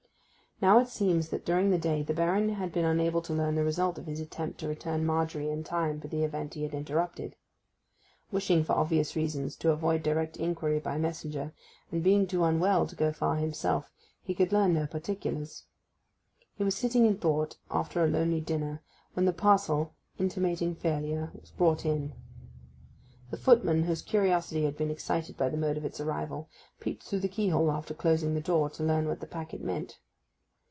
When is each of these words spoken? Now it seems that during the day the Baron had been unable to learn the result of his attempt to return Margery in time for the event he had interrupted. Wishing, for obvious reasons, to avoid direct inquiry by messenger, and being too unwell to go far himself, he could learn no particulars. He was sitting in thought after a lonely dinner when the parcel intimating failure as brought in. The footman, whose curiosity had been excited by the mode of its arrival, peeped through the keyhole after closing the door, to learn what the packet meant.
Now 0.63 0.77
it 0.77 0.89
seems 0.89 1.29
that 1.29 1.43
during 1.43 1.71
the 1.71 1.79
day 1.79 2.03
the 2.03 2.13
Baron 2.13 2.49
had 2.49 2.71
been 2.71 2.85
unable 2.85 3.23
to 3.23 3.33
learn 3.33 3.55
the 3.55 3.63
result 3.63 3.97
of 3.97 4.05
his 4.05 4.19
attempt 4.19 4.59
to 4.59 4.67
return 4.67 5.03
Margery 5.07 5.49
in 5.49 5.63
time 5.63 5.99
for 5.99 6.07
the 6.07 6.23
event 6.23 6.53
he 6.53 6.61
had 6.61 6.75
interrupted. 6.75 7.35
Wishing, 8.31 8.63
for 8.63 8.73
obvious 8.73 9.15
reasons, 9.15 9.55
to 9.55 9.71
avoid 9.71 10.03
direct 10.03 10.37
inquiry 10.37 10.77
by 10.77 10.99
messenger, 10.99 11.51
and 11.91 12.03
being 12.03 12.27
too 12.27 12.43
unwell 12.43 12.85
to 12.85 12.95
go 12.95 13.11
far 13.11 13.37
himself, 13.37 13.91
he 14.21 14.35
could 14.35 14.51
learn 14.53 14.75
no 14.75 14.85
particulars. 14.85 15.63
He 16.53 16.63
was 16.63 16.75
sitting 16.75 17.07
in 17.07 17.17
thought 17.17 17.57
after 17.71 18.03
a 18.03 18.07
lonely 18.07 18.39
dinner 18.39 18.83
when 19.13 19.25
the 19.25 19.33
parcel 19.33 19.95
intimating 20.19 20.75
failure 20.75 21.31
as 21.41 21.49
brought 21.49 21.87
in. 21.87 22.13
The 23.31 23.37
footman, 23.37 23.85
whose 23.85 24.03
curiosity 24.03 24.65
had 24.65 24.77
been 24.77 24.91
excited 24.91 25.37
by 25.37 25.49
the 25.49 25.57
mode 25.57 25.77
of 25.77 25.85
its 25.85 25.99
arrival, 25.99 26.49
peeped 26.79 27.01
through 27.01 27.21
the 27.21 27.27
keyhole 27.29 27.71
after 27.71 27.95
closing 27.95 28.35
the 28.35 28.41
door, 28.41 28.69
to 28.69 28.83
learn 28.83 29.07
what 29.07 29.21
the 29.21 29.25
packet 29.25 29.63
meant. 29.63 29.97